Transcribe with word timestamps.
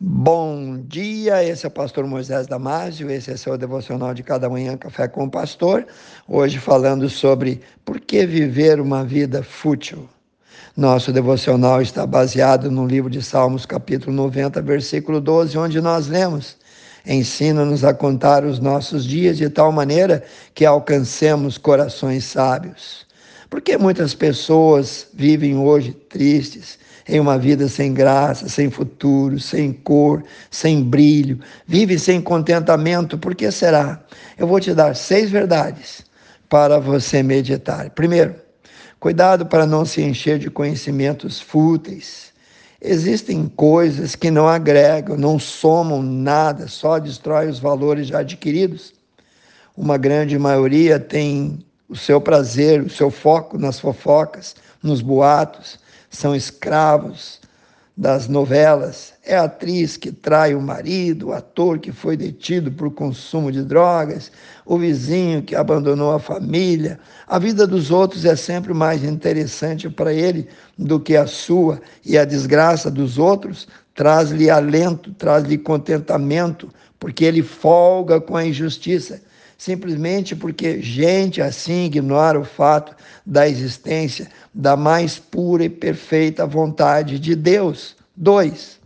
Bom 0.00 0.82
dia, 0.88 1.44
esse 1.44 1.64
é 1.64 1.68
o 1.68 1.70
pastor 1.70 2.04
Moisés 2.04 2.48
Damásio, 2.48 3.08
esse 3.08 3.30
é 3.30 3.36
seu 3.36 3.56
devocional 3.56 4.12
de 4.12 4.24
cada 4.24 4.50
manhã, 4.50 4.76
Café 4.76 5.06
com 5.06 5.24
o 5.24 5.30
Pastor. 5.30 5.86
Hoje 6.26 6.58
falando 6.58 7.08
sobre 7.08 7.60
por 7.84 8.00
que 8.00 8.26
viver 8.26 8.80
uma 8.80 9.04
vida 9.04 9.44
fútil. 9.44 10.08
Nosso 10.76 11.12
devocional 11.12 11.80
está 11.80 12.04
baseado 12.04 12.72
no 12.72 12.84
livro 12.84 13.08
de 13.08 13.22
Salmos, 13.22 13.64
capítulo 13.64 14.14
90, 14.16 14.60
versículo 14.62 15.20
12, 15.20 15.56
onde 15.56 15.80
nós 15.80 16.08
lemos: 16.08 16.56
Ensina-nos 17.06 17.84
a 17.84 17.94
contar 17.94 18.44
os 18.44 18.58
nossos 18.58 19.04
dias 19.04 19.38
de 19.38 19.48
tal 19.48 19.70
maneira 19.70 20.24
que 20.52 20.66
alcancemos 20.66 21.56
corações 21.56 22.24
sábios. 22.24 23.06
Porque 23.48 23.78
muitas 23.78 24.12
pessoas 24.12 25.06
vivem 25.14 25.56
hoje 25.56 25.92
tristes, 25.92 26.80
em 27.06 27.20
uma 27.20 27.38
vida 27.38 27.68
sem 27.68 27.92
graça, 27.92 28.48
sem 28.48 28.70
futuro, 28.70 29.38
sem 29.38 29.72
cor, 29.72 30.24
sem 30.50 30.82
brilho, 30.82 31.38
vive 31.66 31.98
sem 31.98 32.20
contentamento, 32.20 33.18
por 33.18 33.34
que 33.34 33.50
será? 33.50 34.02
Eu 34.38 34.46
vou 34.46 34.58
te 34.58 34.72
dar 34.72 34.96
seis 34.96 35.30
verdades 35.30 36.04
para 36.48 36.78
você 36.78 37.22
meditar. 37.22 37.90
Primeiro, 37.90 38.34
cuidado 38.98 39.46
para 39.46 39.66
não 39.66 39.84
se 39.84 40.02
encher 40.02 40.38
de 40.38 40.50
conhecimentos 40.50 41.40
fúteis. 41.40 42.32
Existem 42.80 43.46
coisas 43.48 44.14
que 44.14 44.30
não 44.30 44.46
agregam, 44.46 45.16
não 45.16 45.38
somam 45.38 46.02
nada, 46.02 46.68
só 46.68 46.98
destrói 46.98 47.48
os 47.48 47.58
valores 47.58 48.08
já 48.08 48.20
adquiridos. 48.20 48.92
Uma 49.76 49.96
grande 49.96 50.38
maioria 50.38 51.00
tem 51.00 51.64
o 51.88 51.96
seu 51.96 52.20
prazer, 52.20 52.82
o 52.82 52.90
seu 52.90 53.10
foco 53.10 53.58
nas 53.58 53.80
fofocas, 53.80 54.54
nos 54.82 55.00
boatos, 55.00 55.78
são 56.14 56.34
escravos 56.34 57.40
das 57.96 58.26
novelas. 58.26 59.12
É 59.24 59.36
a 59.36 59.44
atriz 59.44 59.96
que 59.96 60.10
trai 60.10 60.54
o 60.54 60.60
marido, 60.60 61.28
o 61.28 61.32
ator 61.32 61.78
que 61.78 61.92
foi 61.92 62.16
detido 62.16 62.70
por 62.72 62.90
consumo 62.90 63.52
de 63.52 63.62
drogas, 63.62 64.32
o 64.66 64.78
vizinho 64.78 65.42
que 65.42 65.54
abandonou 65.54 66.12
a 66.12 66.18
família. 66.18 66.98
A 67.26 67.38
vida 67.38 67.66
dos 67.66 67.90
outros 67.90 68.24
é 68.24 68.34
sempre 68.34 68.74
mais 68.74 69.04
interessante 69.04 69.88
para 69.88 70.12
ele 70.12 70.48
do 70.76 70.98
que 70.98 71.16
a 71.16 71.26
sua, 71.26 71.80
e 72.04 72.18
a 72.18 72.24
desgraça 72.24 72.90
dos 72.90 73.18
outros 73.18 73.68
traz-lhe 73.94 74.50
alento, 74.50 75.12
traz-lhe 75.12 75.56
contentamento, 75.56 76.68
porque 76.98 77.24
ele 77.24 77.42
folga 77.42 78.20
com 78.20 78.36
a 78.36 78.44
injustiça 78.44 79.20
simplesmente 79.64 80.36
porque 80.36 80.82
gente 80.82 81.40
assim 81.40 81.86
ignora 81.86 82.38
o 82.38 82.44
fato 82.44 82.94
da 83.24 83.48
existência 83.48 84.28
da 84.52 84.76
mais 84.76 85.18
pura 85.18 85.64
e 85.64 85.70
perfeita 85.70 86.44
vontade 86.44 87.18
de 87.18 87.34
Deus. 87.34 87.96
Dois, 88.14 88.78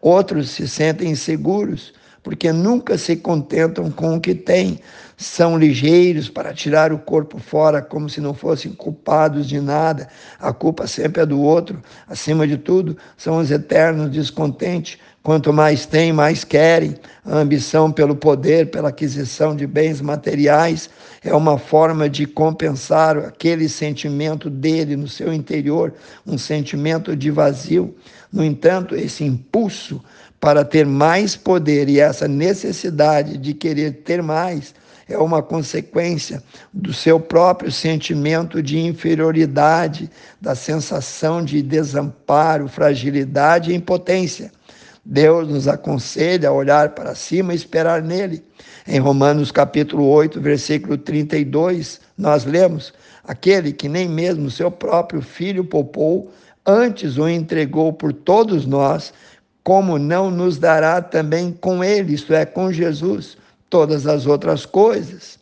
outros 0.00 0.48
se 0.48 0.66
sentem 0.66 1.10
inseguros 1.10 1.92
porque 2.22 2.52
nunca 2.52 2.96
se 2.96 3.16
contentam 3.16 3.90
com 3.90 4.16
o 4.16 4.20
que 4.20 4.34
têm, 4.34 4.78
são 5.16 5.56
ligeiros 5.56 6.28
para 6.28 6.52
tirar 6.52 6.92
o 6.92 6.98
corpo 6.98 7.38
fora 7.38 7.80
como 7.80 8.08
se 8.08 8.20
não 8.20 8.34
fossem 8.34 8.72
culpados 8.72 9.48
de 9.48 9.60
nada. 9.60 10.08
A 10.38 10.52
culpa 10.52 10.86
sempre 10.86 11.22
é 11.22 11.26
do 11.26 11.40
outro. 11.40 11.80
Acima 12.08 12.46
de 12.46 12.56
tudo, 12.56 12.96
são 13.16 13.38
os 13.38 13.50
eternos 13.50 14.10
descontentes. 14.10 14.98
Quanto 15.22 15.52
mais 15.52 15.86
têm, 15.86 16.12
mais 16.12 16.42
querem. 16.42 16.96
A 17.24 17.36
ambição 17.36 17.92
pelo 17.92 18.16
poder, 18.16 18.70
pela 18.70 18.88
aquisição 18.88 19.54
de 19.54 19.66
bens 19.68 20.00
materiais, 20.00 20.90
é 21.22 21.32
uma 21.32 21.56
forma 21.56 22.10
de 22.10 22.26
compensar 22.26 23.16
aquele 23.16 23.68
sentimento 23.68 24.50
dele 24.50 24.96
no 24.96 25.06
seu 25.06 25.32
interior, 25.32 25.94
um 26.26 26.36
sentimento 26.36 27.14
de 27.14 27.30
vazio. 27.30 27.94
No 28.32 28.42
entanto, 28.42 28.96
esse 28.96 29.22
impulso 29.22 30.02
para 30.42 30.64
ter 30.64 30.84
mais 30.84 31.36
poder 31.36 31.88
e 31.88 32.00
essa 32.00 32.26
necessidade 32.26 33.38
de 33.38 33.54
querer 33.54 34.02
ter 34.02 34.20
mais 34.20 34.74
é 35.08 35.16
uma 35.16 35.40
consequência 35.40 36.42
do 36.72 36.92
seu 36.92 37.20
próprio 37.20 37.70
sentimento 37.70 38.60
de 38.60 38.80
inferioridade, 38.80 40.10
da 40.40 40.56
sensação 40.56 41.44
de 41.44 41.62
desamparo, 41.62 42.66
fragilidade 42.66 43.70
e 43.70 43.76
impotência. 43.76 44.50
Deus 45.04 45.46
nos 45.46 45.68
aconselha 45.68 46.48
a 46.48 46.52
olhar 46.52 46.88
para 46.88 47.14
cima 47.14 47.52
e 47.52 47.56
esperar 47.56 48.02
nele. 48.02 48.42
Em 48.84 48.98
Romanos 48.98 49.52
capítulo 49.52 50.08
8, 50.08 50.40
versículo 50.40 50.98
32, 50.98 52.00
nós 52.18 52.44
lemos: 52.44 52.92
Aquele 53.22 53.72
que 53.72 53.88
nem 53.88 54.08
mesmo 54.08 54.50
seu 54.50 54.72
próprio 54.72 55.22
filho 55.22 55.64
poupou, 55.64 56.32
antes 56.66 57.16
o 57.16 57.28
entregou 57.28 57.92
por 57.92 58.12
todos 58.12 58.66
nós, 58.66 59.12
como 59.64 59.98
não 59.98 60.30
nos 60.30 60.58
dará 60.58 61.00
também 61.00 61.52
com 61.52 61.84
ele, 61.84 62.14
isto 62.14 62.34
é, 62.34 62.44
com 62.44 62.72
Jesus, 62.72 63.36
todas 63.70 64.06
as 64.06 64.26
outras 64.26 64.66
coisas? 64.66 65.38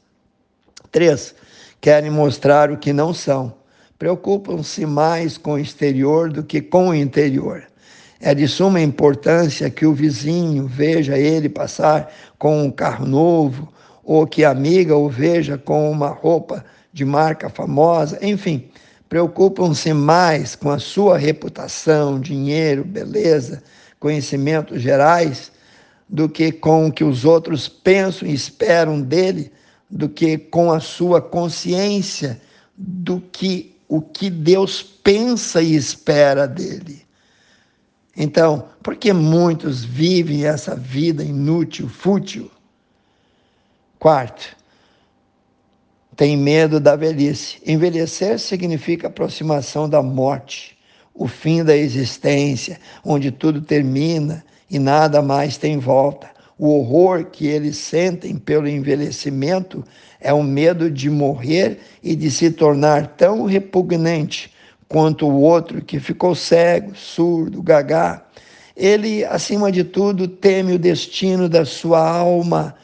Três, 0.93 1.35
querem 1.81 2.11
mostrar 2.11 2.71
o 2.71 2.77
que 2.77 2.93
não 2.93 3.15
são. 3.15 3.55
Preocupam-se 3.99 4.85
mais 4.87 5.39
com 5.39 5.53
o 5.53 5.59
exterior 5.59 6.31
do 6.31 6.43
que 6.43 6.61
com 6.61 6.89
o 6.89 6.95
interior. 6.95 7.63
É 8.21 8.35
de 8.35 8.47
suma 8.47 8.81
importância 8.81 9.71
que 9.71 9.87
o 9.87 9.95
vizinho 9.95 10.67
veja 10.67 11.17
ele 11.17 11.49
passar 11.49 12.13
com 12.39 12.63
um 12.63 12.71
carro 12.71 13.07
novo, 13.07 13.73
ou 14.05 14.27
que 14.27 14.45
a 14.45 14.51
amiga 14.51 14.97
o 14.97 15.09
veja 15.09 15.57
com 15.57 15.91
uma 15.91 16.09
roupa 16.09 16.65
de 16.93 17.05
marca 17.05 17.49
famosa, 17.49 18.19
enfim, 18.21 18.69
preocupam-se 19.09 19.93
mais 19.93 20.55
com 20.57 20.71
a 20.71 20.79
sua 20.79 21.17
reputação, 21.17 22.21
dinheiro, 22.21 22.85
beleza, 22.85 23.63
conhecimentos 24.01 24.81
gerais, 24.81 25.53
do 26.09 26.29
que 26.29 26.51
com 26.51 26.89
o 26.89 26.93
que 26.93 27.05
os 27.05 27.25
outros 27.25 27.69
pensam 27.69 28.27
e 28.27 28.33
esperam 28.33 29.01
dele, 29.01 29.53
do 29.89 30.09
que 30.09 30.37
com 30.37 30.73
a 30.73 30.81
sua 30.81 31.21
consciência 31.21 32.41
do 32.77 33.21
que 33.21 33.77
o 33.87 34.01
que 34.01 34.31
Deus 34.31 34.83
pensa 34.83 35.61
e 35.61 35.77
espera 35.77 36.49
dele. 36.49 37.05
Então, 38.17 38.69
por 38.83 38.97
que 38.97 39.13
muitos 39.13 39.85
vivem 39.85 40.47
essa 40.47 40.75
vida 40.75 41.23
inútil, 41.23 41.89
fútil? 41.89 42.51
Quarto, 43.99 44.57
tem 46.17 46.37
medo 46.37 46.81
da 46.81 46.97
velhice. 46.97 47.61
Envelhecer 47.67 48.39
significa 48.39 49.09
aproximação 49.09 49.89
da 49.89 50.03
morte 50.03 50.79
o 51.21 51.29
fim 51.29 51.63
da 51.63 51.77
existência, 51.77 52.81
onde 53.05 53.31
tudo 53.31 53.61
termina 53.61 54.43
e 54.71 54.79
nada 54.79 55.21
mais 55.21 55.59
tem 55.59 55.77
volta. 55.77 56.31
O 56.59 56.71
horror 56.71 57.27
que 57.27 57.47
eles 57.47 57.77
sentem 57.77 58.39
pelo 58.39 58.67
envelhecimento 58.67 59.85
é 60.19 60.33
o 60.33 60.43
medo 60.43 60.91
de 60.91 61.11
morrer 61.11 61.79
e 62.03 62.17
de 62.17 62.31
se 62.31 62.51
tornar 62.51 63.07
tão 63.19 63.45
repugnante 63.45 64.51
quanto 64.89 65.29
o 65.29 65.43
outro 65.43 65.83
que 65.83 66.01
ficou 66.01 66.35
cego, 66.35 66.95
surdo, 66.95 67.63
gagá. 67.63 68.25
Ele, 68.75 69.23
acima 69.27 69.71
de 69.71 69.85
tudo, 69.85 70.27
teme 70.27 70.73
o 70.73 70.79
destino 70.79 71.51
da 71.51 71.67
sua 71.67 72.01
alma, 72.01 72.75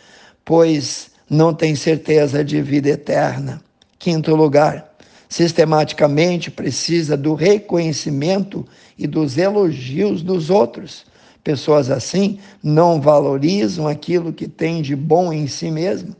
pois 0.45 1.11
não 1.29 1.55
tem 1.55 1.75
certeza 1.75 2.45
de 2.45 2.61
vida 2.61 2.91
eterna. 2.91 3.63
Quinto 3.99 4.37
lugar, 4.37 4.86
sistematicamente 5.29 6.51
precisa 6.51 7.17
do 7.17 7.35
reconhecimento 7.35 8.67
e 8.99 9.07
dos 9.07 9.37
elogios 9.37 10.23
dos 10.23 10.51
outros. 10.51 11.05
Pessoas 11.43 11.91
assim 11.91 12.39
não 12.63 13.01
valorizam 13.01 13.87
aquilo 13.87 14.33
que 14.33 14.49
tem 14.49 14.83
de 14.83 14.97
bom 14.97 15.33
em 15.33 15.47
si 15.47 15.71
mesmo 15.71 16.17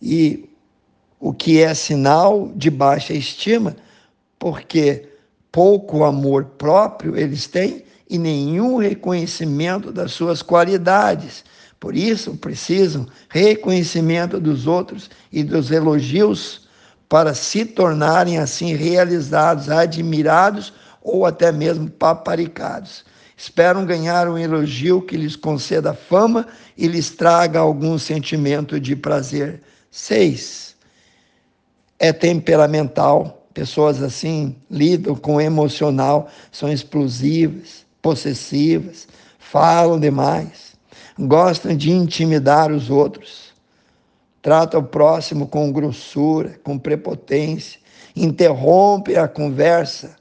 e 0.00 0.48
o 1.18 1.32
que 1.32 1.60
é 1.60 1.74
sinal 1.74 2.50
de 2.56 2.70
baixa 2.70 3.12
estima, 3.12 3.76
porque 4.38 5.08
pouco 5.52 6.04
amor 6.04 6.44
próprio 6.56 7.16
eles 7.16 7.46
têm 7.46 7.84
e 8.08 8.18
nenhum 8.18 8.76
reconhecimento 8.76 9.92
das 9.92 10.12
suas 10.12 10.42
qualidades. 10.42 11.44
Por 11.78 11.94
isso 11.94 12.36
precisam 12.36 13.06
reconhecimento 13.28 14.40
dos 14.40 14.66
outros 14.66 15.10
e 15.30 15.42
dos 15.42 15.70
elogios 15.70 16.59
para 17.10 17.34
se 17.34 17.64
tornarem 17.64 18.38
assim 18.38 18.72
realizados, 18.72 19.68
admirados 19.68 20.72
ou 21.02 21.26
até 21.26 21.50
mesmo 21.50 21.90
paparicados. 21.90 23.04
Esperam 23.36 23.84
ganhar 23.84 24.28
um 24.28 24.38
elogio 24.38 25.02
que 25.02 25.16
lhes 25.16 25.34
conceda 25.34 25.92
fama 25.92 26.46
e 26.78 26.86
lhes 26.86 27.10
traga 27.10 27.58
algum 27.58 27.98
sentimento 27.98 28.78
de 28.78 28.94
prazer. 28.94 29.60
Seis, 29.90 30.76
é 31.98 32.12
temperamental. 32.12 33.44
Pessoas 33.52 34.00
assim 34.00 34.54
lidam 34.70 35.16
com 35.16 35.40
emocional, 35.40 36.30
são 36.52 36.72
explosivas, 36.72 37.84
possessivas, 38.00 39.08
falam 39.36 39.98
demais, 39.98 40.76
gostam 41.18 41.76
de 41.76 41.90
intimidar 41.90 42.70
os 42.70 42.88
outros 42.88 43.49
trata 44.42 44.78
o 44.78 44.82
próximo 44.82 45.46
com 45.46 45.70
grossura, 45.72 46.58
com 46.62 46.78
prepotência, 46.78 47.80
interrompe 48.14 49.16
a 49.16 49.28
conversa 49.28 50.16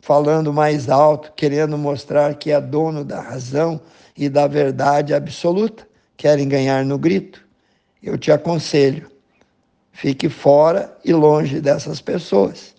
falando 0.00 0.52
mais 0.52 0.88
alto, 0.88 1.32
querendo 1.36 1.78
mostrar 1.78 2.34
que 2.34 2.50
é 2.50 2.60
dono 2.60 3.04
da 3.04 3.20
razão 3.20 3.80
e 4.16 4.28
da 4.28 4.46
verdade 4.48 5.14
absoluta, 5.14 5.86
querem 6.16 6.48
ganhar 6.48 6.84
no 6.84 6.98
grito. 6.98 7.46
Eu 8.02 8.18
te 8.18 8.32
aconselho, 8.32 9.08
fique 9.92 10.28
fora 10.28 10.96
e 11.04 11.12
longe 11.12 11.60
dessas 11.60 12.00
pessoas. 12.00 12.74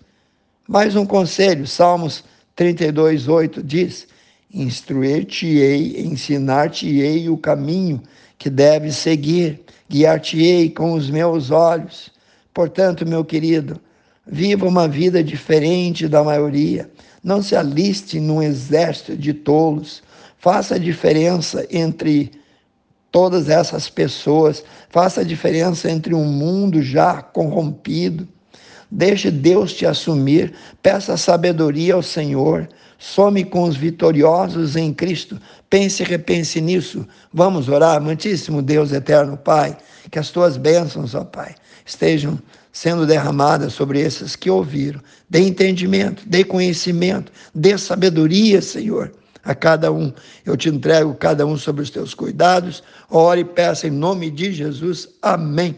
Mais 0.68 0.96
um 0.98 1.06
conselho, 1.06 1.66
Salmos 1.66 2.26
32, 2.56 3.30
8 3.30 3.64
diz: 3.64 4.08
Instruir-te-ei, 4.54 6.06
ensinar-te-ei 6.06 7.30
o 7.30 7.38
caminho 7.38 8.02
que 8.44 8.50
deves 8.50 8.98
seguir, 8.98 9.62
guiar-te-ei 9.90 10.70
com 10.70 10.92
os 10.92 11.10
meus 11.10 11.50
olhos. 11.50 12.12
Portanto, 12.54 13.08
meu 13.08 13.24
querido, 13.24 13.80
viva 14.28 14.68
uma 14.68 14.86
vida 14.86 15.24
diferente 15.24 16.10
da 16.10 16.22
maioria. 16.22 16.92
Não 17.24 17.42
se 17.42 17.56
aliste 17.56 18.20
num 18.20 18.42
exército 18.42 19.16
de 19.16 19.34
tolos. 19.34 20.04
Faça 20.38 20.76
a 20.76 20.78
diferença 20.78 21.66
entre 21.72 22.34
todas 23.10 23.48
essas 23.48 23.90
pessoas. 23.90 24.62
Faça 24.90 25.22
a 25.22 25.24
diferença 25.24 25.90
entre 25.90 26.14
um 26.14 26.26
mundo 26.26 26.82
já 26.82 27.22
corrompido. 27.22 28.28
Deixe 28.96 29.32
Deus 29.32 29.74
te 29.74 29.88
assumir. 29.88 30.54
Peça 30.84 31.18
sabedoria 31.18 31.96
ao 31.96 32.04
Senhor. 32.04 32.70
Some 33.00 33.44
com 33.44 33.64
os 33.64 33.76
vitoriosos 33.76 34.76
em 34.76 34.94
Cristo. 34.94 35.40
Pense 35.68 36.04
e 36.04 36.06
repense 36.06 36.62
nisso. 36.62 37.04
Vamos 37.34 37.70
orar, 37.70 37.98
amantíssimo 37.98 38.62
Deus 38.62 38.92
eterno 38.92 39.36
Pai, 39.36 39.76
que 40.12 40.20
as 40.20 40.30
tuas 40.30 40.58
bênçãos, 40.58 41.16
ó 41.16 41.24
Pai, 41.24 41.56
estejam 41.84 42.40
sendo 42.72 43.08
derramadas 43.08 43.74
sobre 43.74 44.00
esses 44.00 44.36
que 44.36 44.48
ouviram. 44.48 45.02
Dê 45.28 45.40
entendimento, 45.40 46.22
dê 46.28 46.44
conhecimento, 46.44 47.32
dê 47.54 47.76
sabedoria, 47.80 48.62
Senhor, 48.62 49.12
a 49.44 49.56
cada 49.56 49.92
um. 49.92 50.14
Eu 50.46 50.56
te 50.56 50.70
entrego 50.70 51.16
cada 51.16 51.48
um 51.48 51.58
sobre 51.58 51.82
os 51.82 51.90
teus 51.90 52.14
cuidados. 52.14 52.84
Ore 53.10 53.42
e 53.42 53.46
peça 53.46 53.88
em 53.88 53.92
nome 53.92 54.30
de 54.30 54.54
Jesus. 54.54 55.10
Amém. 55.20 55.76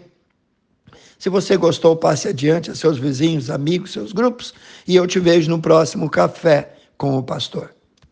Se 1.19 1.29
você 1.29 1.57
gostou, 1.57 1.95
passe 1.95 2.27
adiante 2.27 2.71
a 2.71 2.75
seus 2.75 2.97
vizinhos, 2.97 3.49
amigos, 3.49 3.91
seus 3.91 4.11
grupos, 4.11 4.53
e 4.87 4.95
eu 4.95 5.05
te 5.05 5.19
vejo 5.19 5.49
no 5.49 5.61
próximo 5.61 6.09
café 6.09 6.75
com 6.97 7.17
o 7.17 7.23
pastor. 7.23 7.74